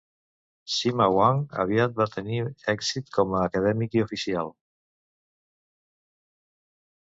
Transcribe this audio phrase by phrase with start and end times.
[0.75, 2.39] Sima Guang aviat va tenir
[2.75, 4.53] èxit com a acadèmic i oficial.